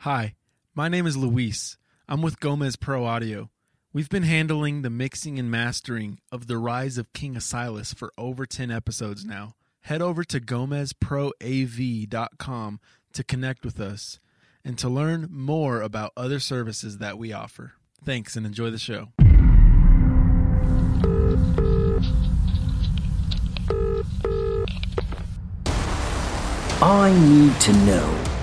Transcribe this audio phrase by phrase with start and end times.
[0.00, 0.34] Hi,
[0.74, 1.78] my name is Luis.
[2.06, 3.50] I'm with Gomez Pro Audio.
[3.92, 8.46] We've been handling the mixing and mastering of The Rise of King Asilas for over
[8.46, 9.54] 10 episodes now.
[9.80, 12.80] Head over to gomezproav.com
[13.14, 14.20] to connect with us
[14.64, 17.72] and to learn more about other services that we offer.
[18.04, 19.08] Thanks and enjoy the show.
[26.82, 28.35] I need to know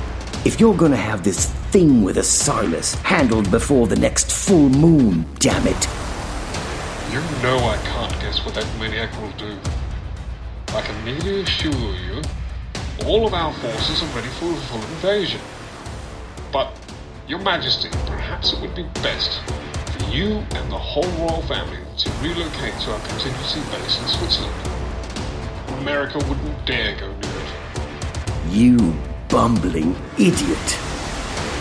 [0.46, 5.26] if you're going to have this thing with Asilas handled before the next full moon,
[5.40, 5.88] damn it.
[7.12, 9.58] You know I can't guess what that maniac will do.
[10.70, 12.22] I can merely assure you,
[13.06, 15.40] all of our forces are ready for a full invasion.
[16.52, 16.78] But,
[17.28, 22.10] Your Majesty, perhaps it would be best for you and the whole royal family to
[22.22, 24.56] relocate to our contingency base in Switzerland.
[25.80, 28.50] America wouldn't dare go near it.
[28.50, 28.94] You
[29.34, 30.78] bumbling idiot.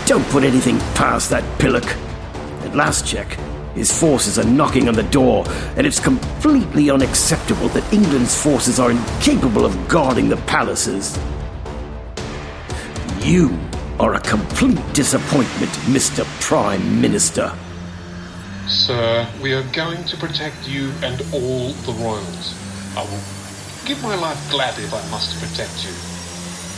[0.04, 1.86] Don't put anything past that pillock.
[2.66, 3.38] At last check,
[3.74, 5.46] his forces are knocking on the door,
[5.79, 11.18] and it's completely unacceptable that England's forces are incapable of guarding the palaces.
[13.20, 13.59] You
[13.98, 16.26] are a complete disappointment, Mr.
[16.42, 17.57] Prime Minister.
[18.68, 22.54] Sir, we are going to protect you and all the royals.
[22.98, 23.24] I will
[23.86, 26.12] give my life gladly if I must protect you.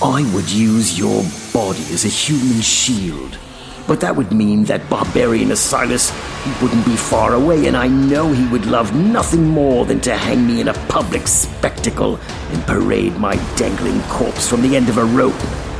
[0.03, 3.39] I would use your body as a human shield.
[3.87, 6.11] But that would mean that barbarian Asilas
[6.45, 10.17] he wouldn't be far away, and I know he would love nothing more than to
[10.17, 12.19] hang me in a public spectacle
[12.51, 15.33] and parade my dangling corpse from the end of a rope.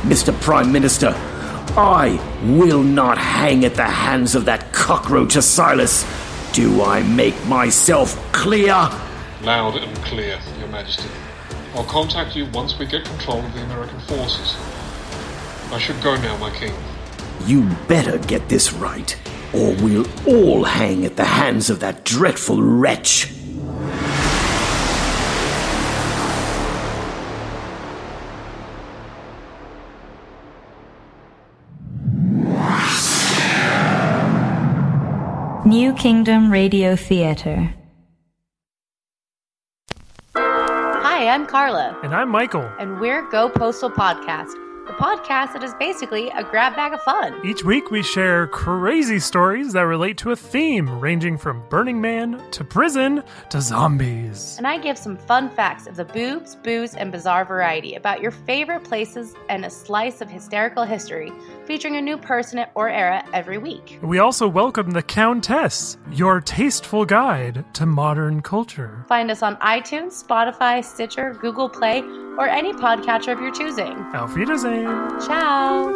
[0.03, 0.39] Mr.
[0.41, 1.13] Prime Minister,
[1.77, 2.19] I
[2.57, 6.05] will not hang at the hands of that cockroach Asilas.
[6.53, 8.73] Do I make myself clear?
[9.41, 11.09] Loud and clear, Your Majesty.
[11.75, 14.55] I'll contact you once we get control of the American forces.
[15.73, 16.73] I should go now, my king.
[17.45, 19.13] You better get this right,
[19.53, 23.29] or we'll all hang at the hands of that dreadful wretch.
[35.65, 37.73] New Kingdom Radio Theater.
[41.25, 42.69] Hi, I'm Carla, And I'm Michael.
[42.77, 44.53] and we're Go Postal Podcast,
[44.85, 47.39] the podcast that is basically a grab bag of fun.
[47.43, 52.39] Each week we share crazy stories that relate to a theme ranging from Burning Man
[52.51, 54.55] to prison to zombies.
[54.57, 58.29] And I give some fun facts of the boobs, booze, and bizarre variety about your
[58.29, 61.31] favorite places and a slice of hysterical history,
[61.65, 63.97] featuring a new person or era every week.
[64.03, 69.03] We also welcome the Countess, your tasteful guide to modern culture.
[69.07, 72.03] Find us on iTunes, Spotify, Stitcher, Google Play,
[72.37, 73.97] or any podcatcher of your choosing.
[74.13, 74.74] Auf Wiedersehen.
[75.25, 75.93] Ciao!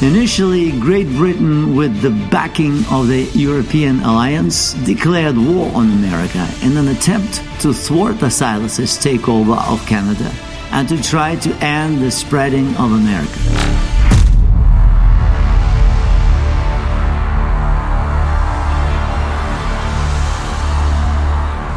[0.00, 6.76] Initially, Great Britain, with the backing of the European alliance, declared war on America in
[6.76, 10.32] an attempt to thwart Asilas' takeover of Canada
[10.72, 13.38] and to try to end the spreading of America.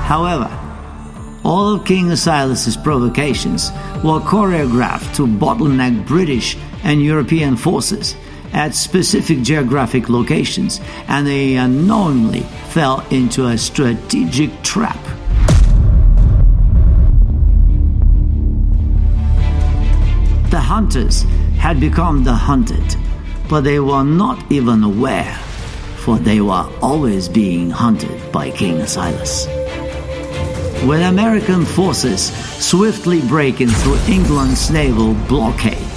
[0.05, 0.49] However,
[1.43, 3.71] all of King Asilas' provocations
[4.03, 8.15] were choreographed to bottleneck British and European forces
[8.53, 14.97] at specific geographic locations, and they unknowingly fell into a strategic trap.
[20.55, 21.23] The hunters
[21.57, 22.95] had become the hunted,
[23.49, 25.35] but they were not even aware,
[25.97, 29.47] for they were always being hunted by King Asilas.
[30.87, 32.31] When American forces
[32.65, 35.89] swiftly breaking through England's naval blockade,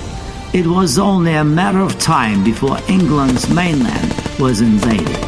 [0.53, 5.23] it was only a matter of time before England's mainland was invaded.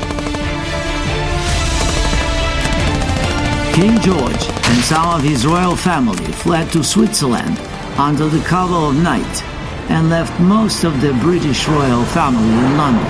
[3.76, 7.69] King George and some of his royal family fled to Switzerland
[8.00, 9.44] under the cover of night
[9.90, 13.04] and left most of the British royal family in London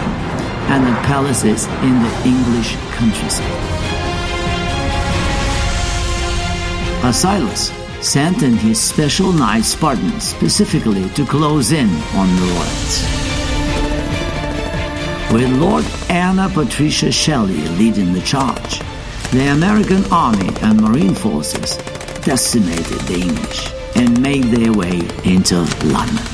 [0.72, 3.46] and the palaces in the English countryside.
[7.02, 7.70] Asilas
[8.02, 12.94] sent in his special knight Spartans specifically to close in on the royals.
[15.32, 18.80] With Lord Anna Patricia Shelley leading the charge,
[19.30, 21.76] the American Army and Marine forces
[22.24, 26.29] decimated the English and made their way into London.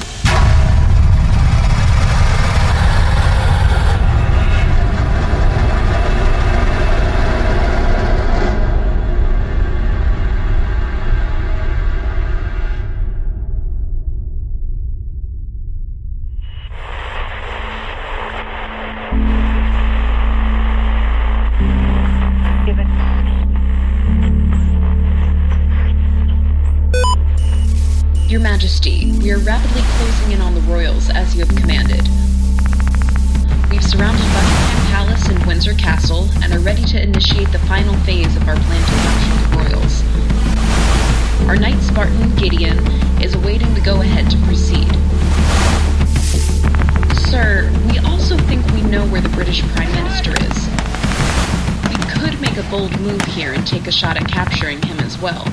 [52.57, 55.45] Make a bold move here and take a shot at capturing him as well.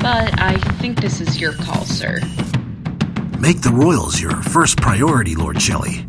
[0.00, 2.20] But I think this is your call, sir.
[3.38, 6.06] Make the royals your first priority, Lord Shelley.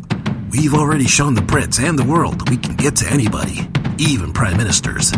[0.50, 3.68] We've already shown the Brits and the world that we can get to anybody,
[3.98, 5.12] even prime ministers.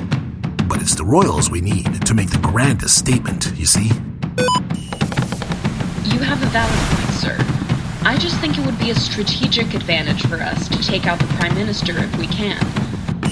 [0.66, 3.88] But it's the royals we need to make the grandest statement, you see?
[6.04, 7.36] You have a valid point, sir.
[8.02, 11.26] I just think it would be a strategic advantage for us to take out the
[11.34, 12.85] Prime Minister if we can.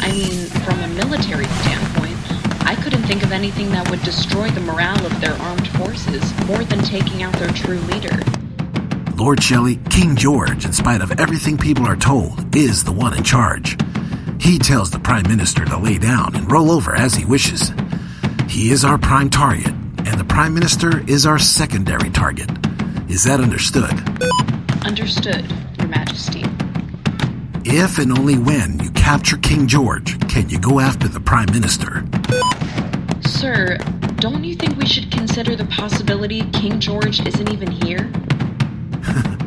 [0.04, 2.18] I mean, from a military standpoint,
[2.66, 6.62] I couldn't think of anything that would destroy the morale of their armed forces more
[6.62, 8.20] than taking out their true leader.
[9.16, 13.24] Lord Shelley, King George, in spite of everything people are told, is the one in
[13.24, 13.78] charge.
[14.38, 17.72] He tells the Prime Minister to lay down and roll over as he wishes.
[18.46, 22.50] He is our prime target, and the Prime Minister is our secondary target.
[23.08, 23.92] Is that understood?
[24.84, 26.44] Understood, Your Majesty.
[27.64, 32.06] If and only when you capture King George can you go after the Prime Minister.
[33.20, 33.76] Sir,
[34.16, 38.10] don't you think we should consider the possibility King George isn't even here?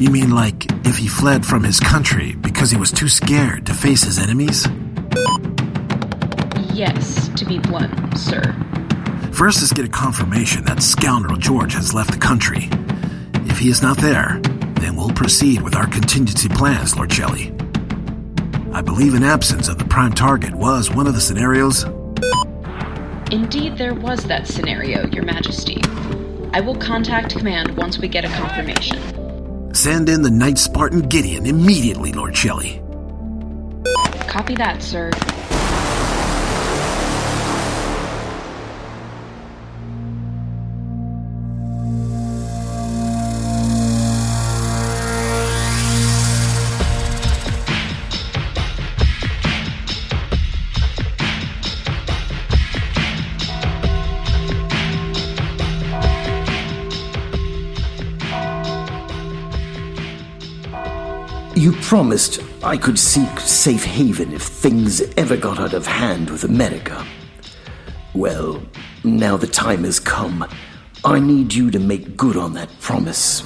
[0.00, 3.74] You mean like if he fled from his country because he was too scared to
[3.74, 4.64] face his enemies?
[6.72, 8.40] Yes, to be blunt, sir.
[9.32, 12.70] First, let's get a confirmation that scoundrel George has left the country.
[13.50, 14.38] If he is not there,
[14.74, 17.57] then we'll proceed with our contingency plans, Lord Shelley.
[18.78, 21.82] I believe an absence of the prime target was one of the scenarios.
[23.32, 25.82] Indeed, there was that scenario, Your Majesty.
[26.52, 29.74] I will contact command once we get a confirmation.
[29.74, 32.80] Send in the Knight Spartan Gideon immediately, Lord Shelley.
[34.28, 35.10] Copy that, sir.
[61.88, 67.02] Promised I could seek safe haven if things ever got out of hand with America.
[68.14, 68.62] Well,
[69.04, 70.46] now the time has come.
[71.02, 73.40] I need you to make good on that promise.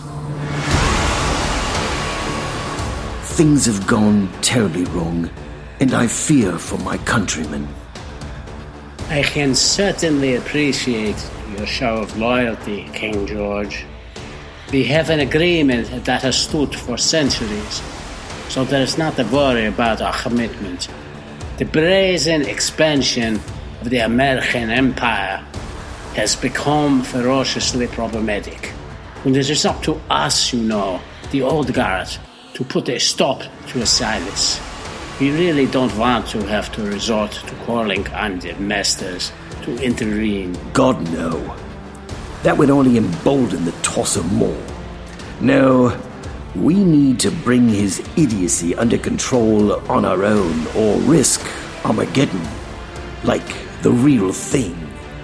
[3.36, 5.30] Things have gone terribly wrong,
[5.78, 7.68] and I fear for my countrymen.
[9.08, 13.84] I can certainly appreciate your show of loyalty, King George.
[14.72, 17.81] We have an agreement that has stood for centuries,
[18.52, 20.86] so there is not a worry about our commitment.
[21.56, 23.36] The brazen expansion
[23.80, 25.38] of the American empire
[26.16, 28.74] has become ferociously problematic.
[29.24, 32.08] And it is up to us, you know, the old guard,
[32.52, 34.60] to put a stop to Asilas.
[35.18, 39.32] We really don't want to have to resort to calling on the masters
[39.62, 40.58] to intervene.
[40.74, 41.56] God, no.
[42.42, 44.62] That would only embolden the tosser more.
[45.40, 45.98] No,
[46.54, 51.40] we need to bring his idiocy under control on our own or risk
[51.84, 52.42] Armageddon.
[53.24, 53.46] Like
[53.82, 54.76] the real thing.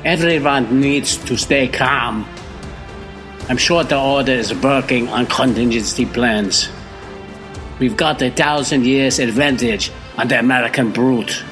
[0.05, 2.27] Everyone needs to stay calm.
[3.49, 6.69] I'm sure the Order is working on contingency plans.
[7.79, 11.43] We've got a thousand years advantage on the American brute.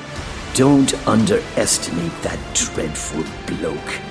[0.54, 4.05] Don't underestimate that dreadful bloke.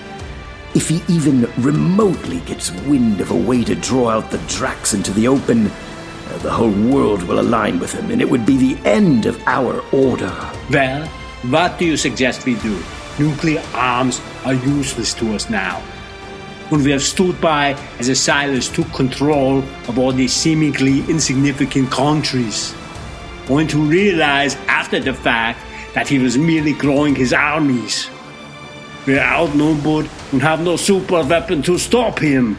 [0.76, 5.14] If he even remotely gets wind of a way to draw out the Drax into
[5.14, 8.78] the open, uh, the whole world will align with him, and it would be the
[8.86, 10.36] end of our order.
[10.70, 11.08] Well,
[11.50, 12.78] what do you suggest we do?
[13.18, 15.80] Nuclear arms are useless to us now.
[16.68, 22.76] When we have stood by as Asilas took control of all these seemingly insignificant countries,
[23.50, 25.60] only to realize after the fact
[25.94, 28.10] that he was merely growing his armies.
[29.06, 32.58] We're outnumbered and have no super weapon to stop him.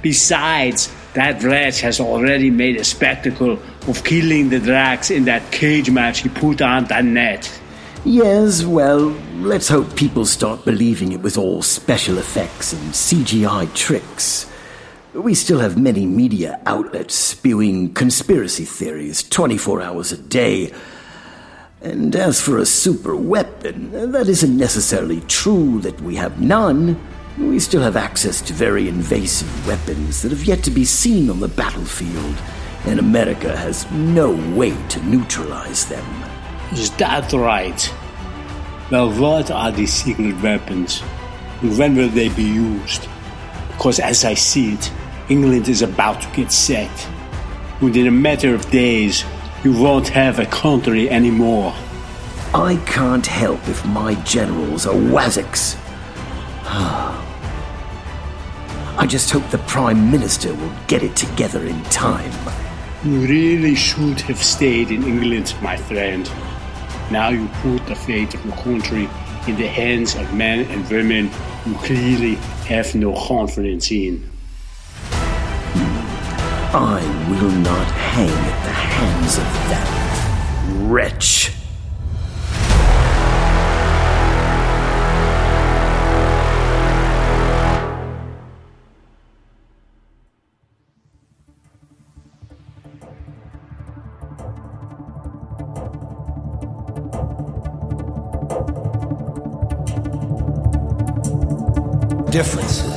[0.00, 5.90] Besides, that wretch has already made a spectacle of killing the Drax in that cage
[5.90, 7.60] match he put on the net.
[8.04, 14.50] Yes, well, let's hope people start believing it was all special effects and CGI tricks.
[15.14, 20.72] We still have many media outlets spewing conspiracy theories 24 hours a day.
[21.84, 26.98] And as for a super weapon, that isn't necessarily true that we have none.
[27.36, 31.40] We still have access to very invasive weapons that have yet to be seen on
[31.40, 32.36] the battlefield,
[32.86, 36.06] and America has no way to neutralize them.
[36.72, 37.94] Is that right?
[38.90, 41.02] Well, what are these secret weapons?
[41.60, 43.06] And when will they be used?
[43.72, 44.90] Because as I see it,
[45.28, 47.08] England is about to get sacked.
[47.82, 49.22] Within a matter of days,
[49.64, 51.74] you won't have a country anymore.
[52.52, 55.76] I can't help if my generals are Waziks.
[58.96, 62.30] I just hope the Prime Minister will get it together in time.
[63.04, 66.30] You really should have stayed in England, my friend.
[67.10, 69.08] Now you put the fate of your country
[69.48, 71.30] in the hands of men and women
[71.66, 72.34] you clearly
[72.66, 74.30] have no confidence in.
[76.76, 77.00] I
[77.30, 81.52] will not hang at the hands of that wretch.
[102.32, 102.93] differences,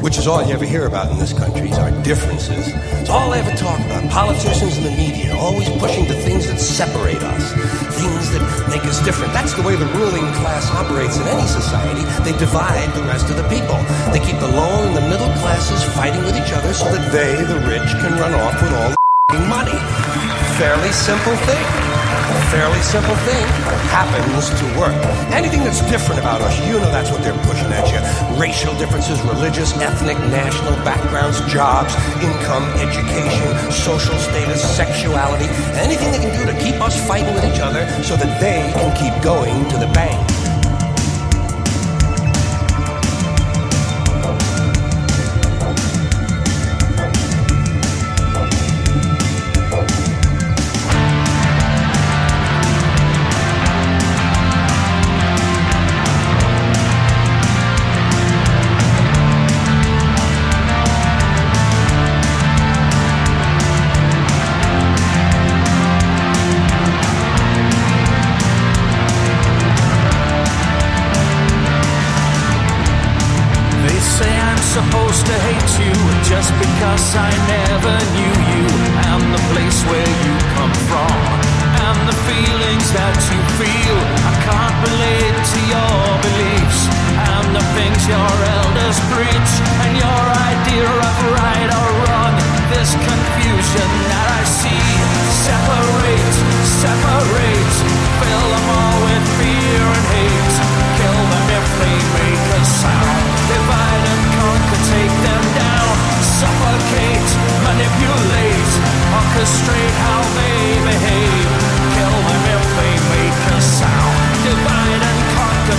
[0.00, 2.72] which is all you ever hear about in this country, is our differences.
[3.00, 4.08] It's all they ever talk about.
[4.10, 7.52] Politicians and the media always pushing the things that separate us,
[8.00, 9.32] things that make us different.
[9.32, 12.02] That's the way the ruling class operates in any society.
[12.24, 13.76] They divide the rest of the people.
[14.12, 17.36] They keep the lower and the middle classes fighting with each other so that they,
[17.44, 18.94] the rich, can run off with all
[19.36, 19.78] the money.
[20.56, 21.89] Fairly simple thing
[22.50, 23.46] fairly simple thing
[23.94, 24.94] happens to work.
[25.32, 28.00] Anything that's different about us, you know that's what they're pushing at you.
[28.40, 35.46] Racial differences, religious, ethnic, national backgrounds, jobs, income, education, social status, sexuality,
[35.78, 38.90] anything they can do to keep us fighting with each other so that they can
[38.96, 40.39] keep going to the bank.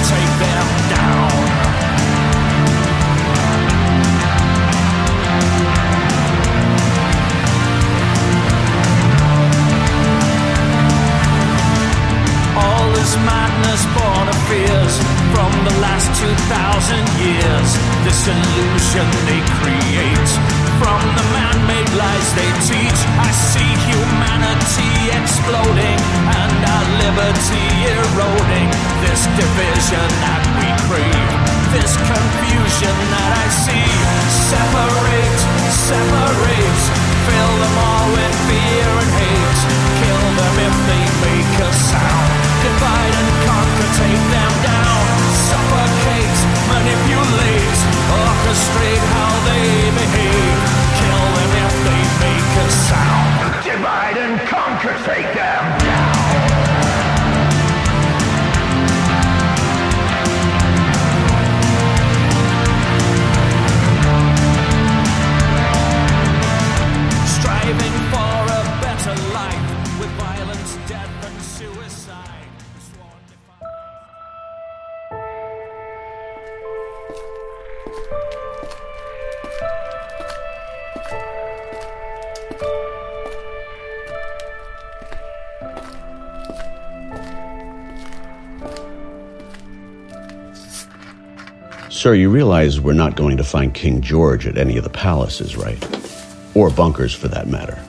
[0.04, 0.51] Take them
[92.02, 95.56] Sir, you realize we're not going to find King George at any of the palaces,
[95.56, 95.78] right?
[96.56, 97.80] Or bunkers, for that matter.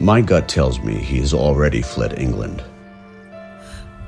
[0.00, 2.60] My gut tells me he has already fled England.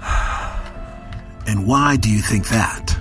[1.47, 2.99] And why do you think that?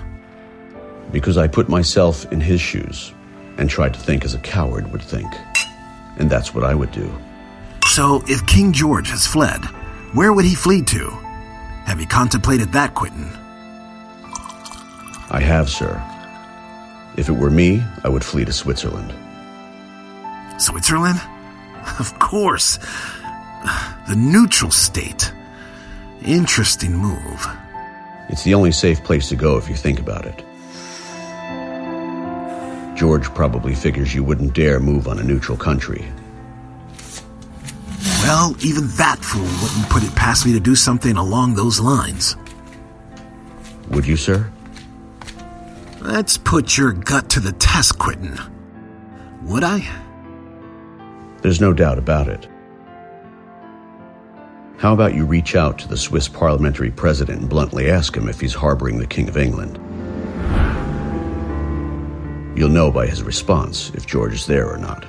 [1.10, 3.12] Because I put myself in his shoes
[3.58, 5.26] and tried to think as a coward would think.
[6.18, 7.12] And that's what I would do.
[7.88, 9.60] So, if King George has fled,
[10.14, 11.10] where would he flee to?
[11.86, 13.28] Have you contemplated that, Quentin?
[15.30, 16.02] I have, sir.
[17.16, 19.12] If it were me, I would flee to Switzerland.
[20.58, 21.20] Switzerland?
[21.98, 22.78] Of course.
[24.08, 25.32] The neutral state.
[26.24, 27.46] Interesting move.
[28.30, 30.42] It's the only safe place to go if you think about it.
[32.96, 36.04] George probably figures you wouldn't dare move on a neutral country.
[38.24, 42.38] Well, even that fool wouldn't put it past me to do something along those lines.
[43.90, 44.50] Would you, sir?
[46.00, 48.38] Let's put your gut to the test, Quentin.
[49.42, 49.86] Would I?
[51.42, 52.48] There's no doubt about it.
[54.78, 58.40] How about you reach out to the Swiss parliamentary president and bluntly ask him if
[58.40, 59.76] he's harboring the King of England?
[62.56, 65.04] You'll know by his response if George is there or not.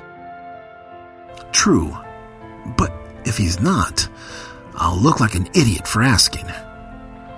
[1.54, 1.96] True.
[2.76, 2.92] But
[3.26, 4.08] if he's not,
[4.76, 6.46] I'll look like an idiot for asking.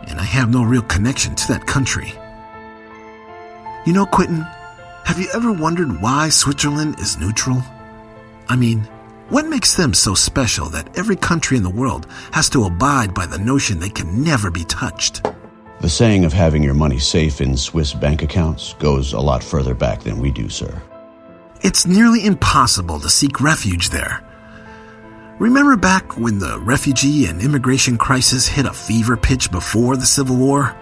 [0.06, 2.12] And I have no real connection to that country.
[3.86, 4.46] You know, Quentin,
[5.04, 7.62] have you ever wondered why Switzerland is neutral?
[8.48, 8.80] I mean,
[9.30, 13.26] what makes them so special that every country in the world has to abide by
[13.26, 15.26] the notion they can never be touched?
[15.80, 19.74] The saying of having your money safe in Swiss bank accounts goes a lot further
[19.74, 20.82] back than we do, sir.
[21.62, 24.27] It's nearly impossible to seek refuge there.
[25.38, 30.34] Remember back when the refugee and immigration crisis hit a fever pitch before the Civil
[30.34, 30.76] War?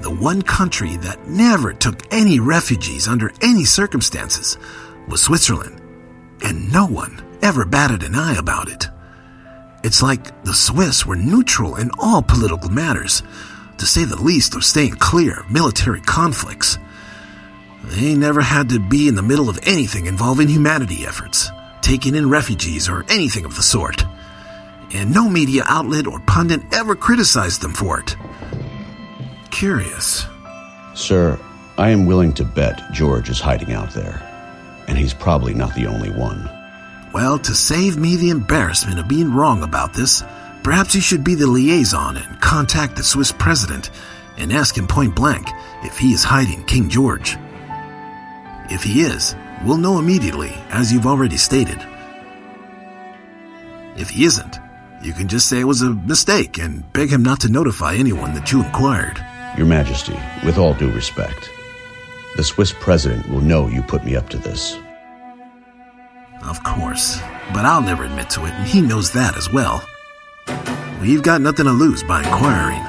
[0.00, 4.58] The one country that never took any refugees under any circumstances
[5.06, 5.80] was Switzerland,
[6.42, 8.88] and no one ever batted an eye about it.
[9.84, 13.22] It's like the Swiss were neutral in all political matters,
[13.78, 16.78] to say the least of staying clear of military conflicts.
[17.84, 21.48] They never had to be in the middle of anything involving humanity efforts,
[21.90, 24.04] taking in refugees, or anything of the sort.
[24.94, 28.14] And no media outlet or pundit ever criticized them for it.
[29.50, 30.24] Curious.
[30.94, 31.36] Sir,
[31.78, 34.22] I am willing to bet George is hiding out there.
[34.86, 36.48] And he's probably not the only one.
[37.12, 40.22] Well, to save me the embarrassment of being wrong about this,
[40.62, 43.90] perhaps you should be the liaison and contact the Swiss president
[44.38, 45.48] and ask him point blank
[45.82, 47.36] if he is hiding King George.
[48.70, 51.78] If he is, we'll know immediately, as you've already stated.
[53.96, 54.58] If he isn't,
[55.02, 58.34] you can just say it was a mistake and beg him not to notify anyone
[58.34, 59.24] that you inquired.
[59.56, 61.50] Your Majesty, with all due respect,
[62.36, 64.76] the Swiss president will know you put me up to this.
[66.42, 67.18] Of course,
[67.52, 69.84] but I'll never admit to it, and he knows that as well.
[71.00, 72.82] We've got nothing to lose by inquiring.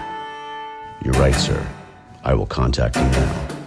[1.04, 1.66] You're right, sir.
[2.24, 3.61] I will contact him now.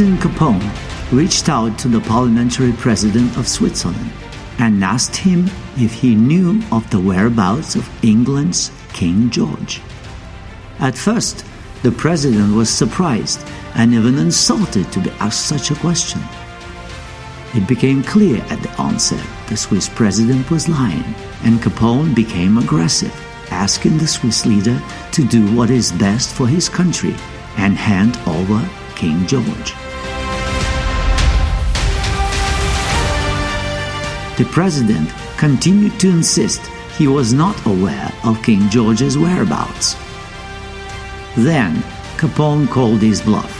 [0.00, 4.10] Quentin Capone reached out to the parliamentary president of Switzerland
[4.58, 5.44] and asked him
[5.76, 9.82] if he knew of the whereabouts of England's King George.
[10.78, 11.44] At first,
[11.82, 16.22] the president was surprised and even insulted to be asked such a question.
[17.52, 23.14] It became clear at the onset the Swiss president was lying, and Capone became aggressive,
[23.50, 24.80] asking the Swiss leader
[25.12, 27.14] to do what is best for his country
[27.58, 29.74] and hand over King George.
[34.40, 36.62] The president continued to insist
[36.96, 39.96] he was not aware of King George's whereabouts.
[41.36, 41.74] Then
[42.16, 43.52] Capone called his bluff.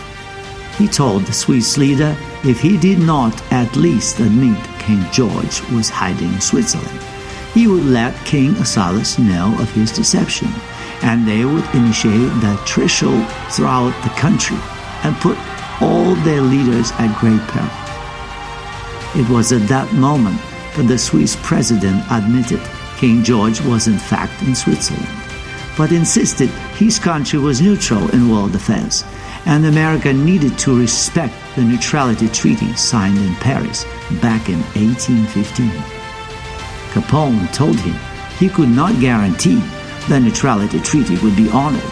[0.79, 5.91] He told the Swiss leader if he did not at least admit King George was
[5.91, 7.03] hiding in Switzerland,
[7.53, 10.49] he would let King Asilas know of his deception,
[11.03, 14.57] and they would initiate the trishul throughout the country
[15.05, 15.37] and put
[15.83, 17.69] all their leaders at great peril.
[19.15, 20.41] It was at that moment
[20.77, 22.61] that the Swiss president admitted
[22.97, 25.09] King George was in fact in Switzerland,
[25.77, 29.05] but insisted his country was neutral in world affairs,
[29.47, 33.85] and America needed to respect the neutrality treaty signed in Paris
[34.21, 35.71] back in 1815.
[36.93, 37.95] Capone told him
[38.39, 39.63] he could not guarantee
[40.09, 41.83] the neutrality treaty would be honored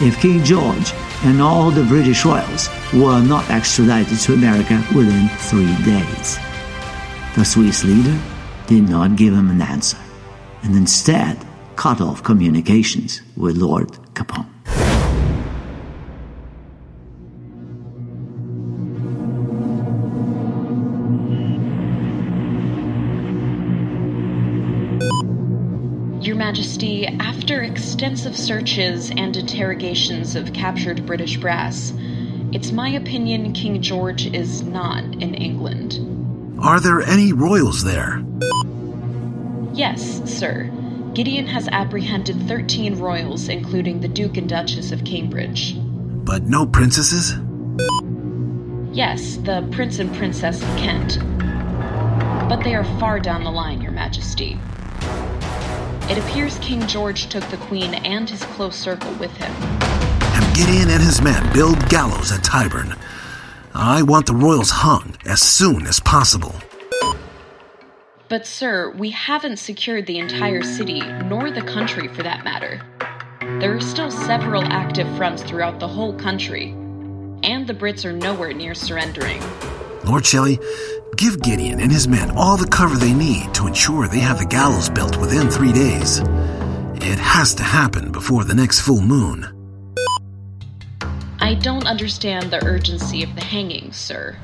[0.00, 0.92] if King George
[1.24, 6.38] and all the British royals were not extradited to America within three days.
[7.36, 8.18] The Swiss leader
[8.66, 9.98] did not give him an answer
[10.62, 11.36] and instead
[11.76, 14.46] cut off communications with Lord Capone.
[26.24, 31.92] Your Majesty, after extensive searches and interrogations of captured British brass,
[32.52, 36.05] it's my opinion King George is not in England.
[36.58, 38.24] Are there any royals there?
[39.74, 40.70] Yes, sir.
[41.12, 45.74] Gideon has apprehended 13 royals, including the Duke and Duchess of Cambridge.
[45.78, 47.34] But no princesses?
[48.90, 51.18] Yes, the Prince and Princess of Kent.
[52.48, 54.58] But they are far down the line, Your Majesty.
[56.08, 59.52] It appears King George took the Queen and his close circle with him.
[59.52, 62.96] Have Gideon and his men build gallows at Tyburn.
[63.78, 66.54] I want the royals hung as soon as possible.
[68.28, 72.80] But, sir, we haven't secured the entire city, nor the country for that matter.
[73.60, 76.70] There are still several active fronts throughout the whole country,
[77.42, 79.42] and the Brits are nowhere near surrendering.
[80.04, 80.58] Lord Shelley,
[81.16, 84.46] give Gideon and his men all the cover they need to ensure they have the
[84.46, 86.20] gallows built within three days.
[86.94, 89.55] It has to happen before the next full moon.
[91.46, 94.36] I don't understand the urgency of the hanging, sir.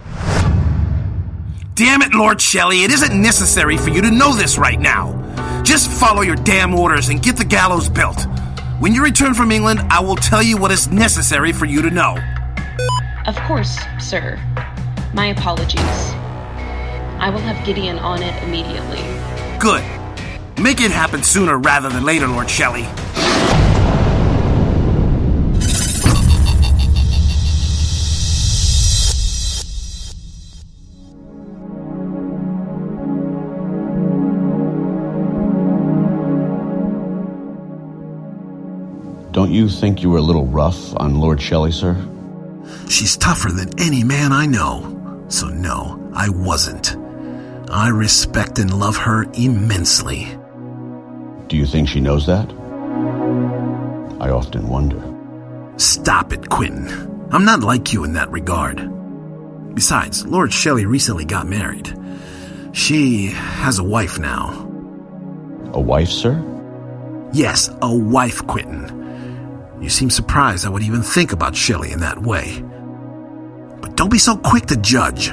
[1.74, 5.10] Damn it, Lord Shelley, it isn't necessary for you to know this right now.
[5.64, 8.24] Just follow your damn orders and get the gallows built.
[8.78, 11.90] When you return from England, I will tell you what is necessary for you to
[11.90, 12.16] know.
[13.26, 14.38] Of course, sir.
[15.12, 15.80] My apologies.
[17.18, 19.02] I will have Gideon on it immediately.
[19.58, 19.82] Good.
[20.62, 22.86] Make it happen sooner rather than later, Lord Shelley.
[39.52, 41.94] Don't you think you were a little rough on Lord Shelley, sir?
[42.88, 45.26] She's tougher than any man I know.
[45.28, 46.96] So, no, I wasn't.
[47.70, 50.26] I respect and love her immensely.
[51.48, 52.50] Do you think she knows that?
[54.22, 55.02] I often wonder.
[55.76, 57.28] Stop it, Quentin.
[57.30, 58.80] I'm not like you in that regard.
[59.74, 61.94] Besides, Lord Shelley recently got married.
[62.72, 64.48] She has a wife now.
[65.74, 66.42] A wife, sir?
[67.34, 69.01] Yes, a wife, Quentin.
[69.82, 72.62] You seem surprised I would even think about Shelley in that way.
[73.80, 75.32] But don't be so quick to judge.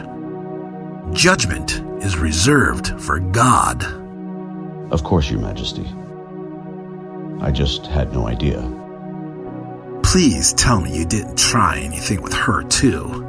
[1.13, 3.83] Judgment is reserved for God.
[4.91, 5.85] Of course, Your Majesty.
[7.41, 8.59] I just had no idea.
[10.01, 13.23] Please tell me you didn't try anything with her, too.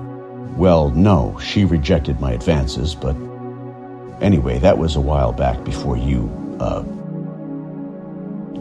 [0.57, 3.15] Well, no, she rejected my advances, but
[4.23, 6.31] anyway, that was a while back before you,
[6.61, 6.81] uh,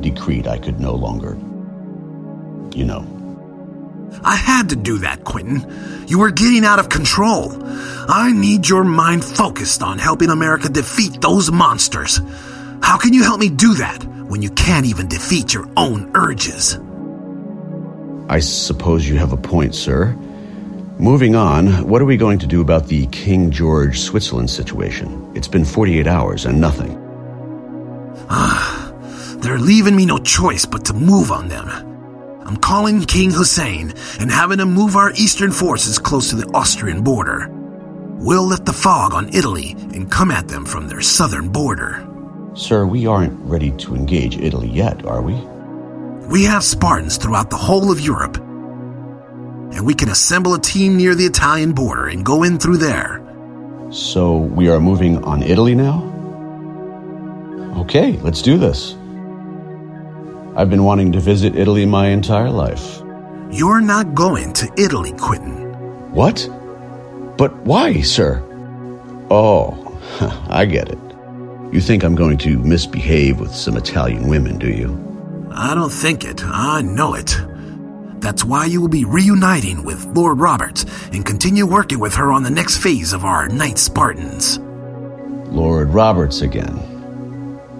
[0.01, 1.37] decreed I could no longer,
[2.75, 3.05] you know.
[4.23, 6.05] I had to do that, Quentin.
[6.07, 7.51] You were getting out of control.
[7.63, 12.19] I need your mind focused on helping America defeat those monsters.
[12.81, 16.79] How can you help me do that when you can't even defeat your own urges?
[18.29, 20.15] I suppose you have a point, sir.
[20.99, 25.31] Moving on, what are we going to do about the King George Switzerland situation?
[25.33, 26.97] It's been 48 hours and nothing.
[28.29, 28.93] Ah,
[29.37, 31.88] they're leaving me no choice but to move on them.
[32.49, 37.03] I'm calling King Hussein and having him move our eastern forces close to the Austrian
[37.03, 37.47] border.
[38.17, 42.07] We'll lift the fog on Italy and come at them from their southern border.
[42.55, 45.35] Sir, we aren't ready to engage Italy yet, are we?
[46.25, 48.37] We have Spartans throughout the whole of Europe.
[48.37, 53.21] And we can assemble a team near the Italian border and go in through there.
[53.91, 56.01] So we are moving on Italy now?
[57.77, 58.95] Okay, let's do this.
[60.59, 63.01] I've been wanting to visit Italy my entire life.
[63.49, 65.71] You're not going to Italy, Quentin.
[66.11, 66.49] What?
[67.37, 68.43] But why, sir?
[69.31, 69.97] Oh,
[70.49, 70.99] I get it.
[71.71, 75.47] You think I'm going to misbehave with some Italian women, do you?
[75.53, 76.43] I don't think it.
[76.43, 77.37] I know it.
[78.19, 82.43] That's why you will be reuniting with Lord Roberts and continue working with her on
[82.43, 84.59] the next phase of our Knight Spartans.
[85.53, 86.77] Lord Roberts again.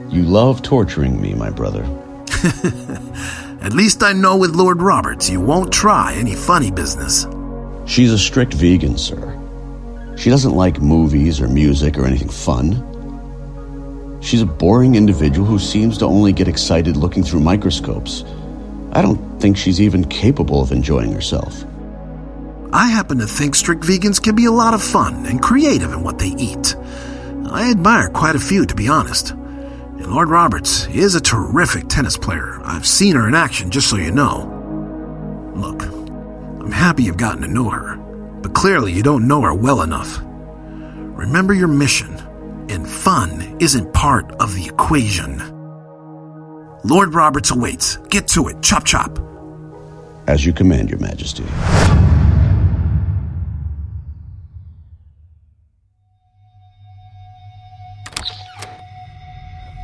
[0.09, 1.85] You love torturing me, my brother.
[3.61, 7.27] At least I know with Lord Roberts you won't try any funny business.
[7.85, 9.35] She's a strict vegan, sir.
[10.17, 12.85] She doesn't like movies or music or anything fun.
[14.21, 18.23] She's a boring individual who seems to only get excited looking through microscopes.
[18.91, 21.65] I don't think she's even capable of enjoying herself.
[22.71, 26.03] I happen to think strict vegans can be a lot of fun and creative in
[26.03, 26.75] what they eat.
[27.49, 29.33] I admire quite a few, to be honest.
[30.09, 32.59] Lord Roberts is a terrific tennis player.
[32.63, 35.53] I've seen her in action, just so you know.
[35.55, 37.95] Look, I'm happy you've gotten to know her,
[38.41, 40.17] but clearly you don't know her well enough.
[40.23, 42.15] Remember your mission,
[42.69, 45.37] and fun isn't part of the equation.
[46.83, 47.97] Lord Roberts awaits.
[48.09, 48.63] Get to it.
[48.63, 49.19] Chop chop.
[50.27, 51.45] As you command, Your Majesty.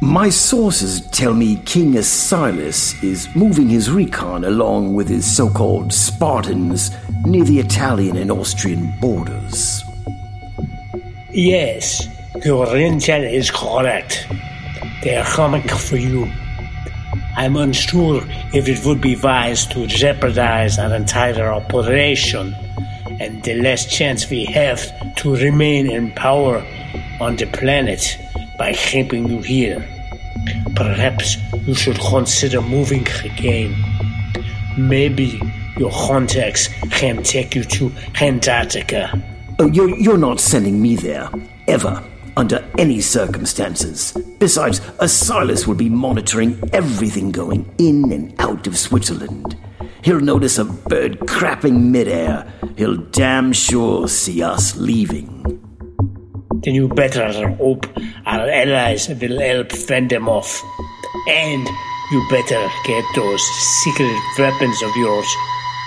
[0.06, 5.92] My sources tell me King Asilas is moving his recon along with his so called
[5.92, 6.92] Spartans
[7.26, 9.84] near the Italian and Austrian borders.
[11.32, 12.08] Yes,
[12.46, 14.28] your intel is correct.
[15.02, 16.32] They are coming for you.
[17.36, 18.22] I'm unsure
[18.54, 22.54] if it would be wise to jeopardize our entire operation
[23.20, 26.64] and the less chance we have to remain in power
[27.20, 28.20] on the planet
[28.56, 29.84] by keeping you here.
[30.76, 33.76] Perhaps you should consider moving again.
[34.78, 35.40] Maybe
[35.78, 39.22] your contacts can take you to Antarctica.
[39.60, 41.30] Oh, you're, you're not sending me there,
[41.68, 42.04] ever,
[42.36, 44.12] under any circumstances.
[44.40, 49.58] Besides, Asilas will be monitoring everything going in and out of Switzerland.
[50.04, 52.52] He'll notice a bird crapping midair.
[52.78, 55.65] He'll damn sure see us leaving.
[56.66, 57.86] Then you better hope
[58.26, 60.64] our allies will help fend them off.
[61.28, 61.68] And
[62.12, 63.42] you better get those
[63.84, 65.28] secret weapons of yours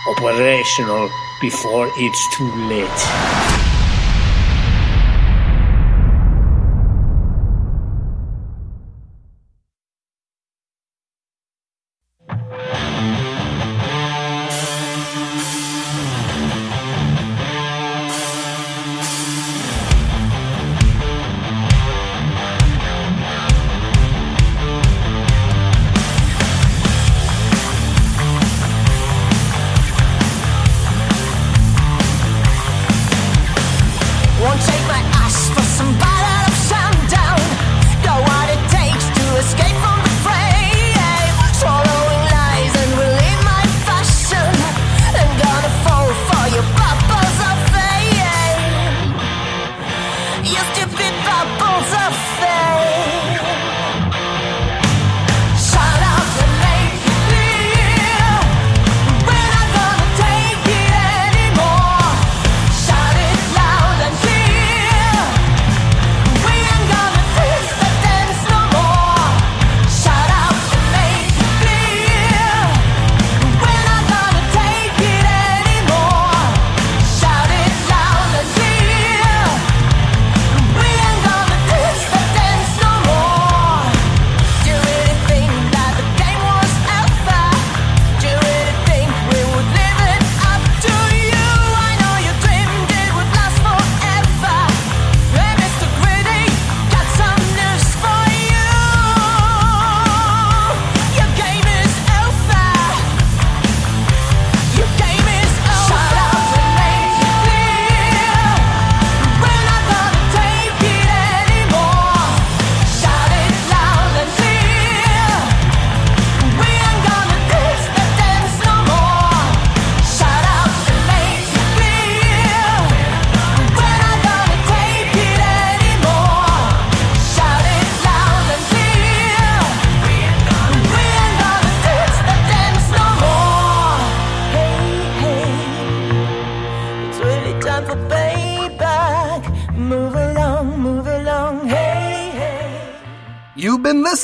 [0.09, 1.11] operational
[1.41, 3.48] before it's too late.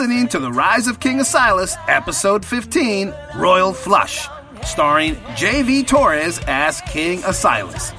[0.05, 4.29] Listening to The Rise of King Asilas, Episode 15, Royal Flush,
[4.63, 5.85] starring J.V.
[5.85, 7.95] Torres as King Asilas,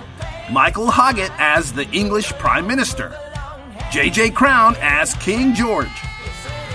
[0.51, 3.19] Michael Hoggett as the English Prime Minister,
[3.91, 4.29] J.J.
[4.31, 5.89] Crown as King George,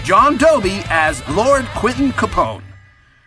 [0.02, 2.64] John Doby as Lord Quentin Capone,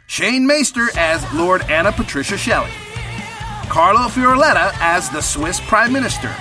[0.05, 2.71] Shane Maester as Lord Anna Patricia Shelley,
[3.69, 6.35] Carlo Fioretta as the Swiss Prime Minister,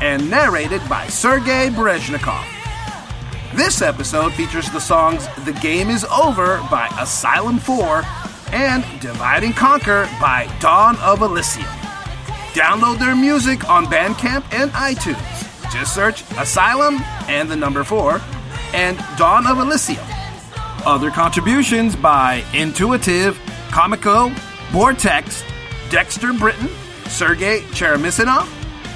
[0.00, 2.55] and narrated by Sergei Brezhnikov.
[3.54, 8.02] This episode features the songs The Game Is Over by Asylum 4
[8.52, 11.66] and Divide and Conquer by Dawn of Elysium.
[12.52, 15.72] Download their music on Bandcamp and iTunes.
[15.72, 18.20] Just search Asylum and the number 4
[18.74, 20.04] and Dawn of Elysium.
[20.84, 23.38] Other contributions by Intuitive,
[23.70, 24.28] Comico,
[24.70, 25.42] Vortex,
[25.88, 26.68] Dexter Britain,
[27.08, 28.46] Sergei Cheremisinov,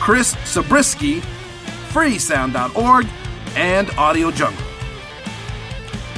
[0.01, 1.21] Chris Zabriskie,
[1.91, 3.07] freesound.org,
[3.57, 4.63] and Audio Jungle.